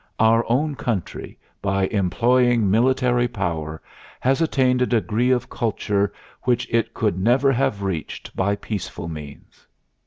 Our 0.17 0.43
own 0.51 0.73
country, 0.73 1.37
by 1.61 1.85
employing 1.89 2.71
military 2.71 3.27
power, 3.27 3.79
has 4.19 4.41
attained 4.41 4.81
a 4.81 4.87
degree 4.87 5.29
of 5.29 5.47
Culture 5.47 6.11
which 6.41 6.67
it 6.71 6.95
could 6.95 7.19
never 7.19 7.51
have 7.51 7.83
reached 7.83 8.35
by 8.35 8.55
peaceful 8.55 9.07
means. 9.07 9.67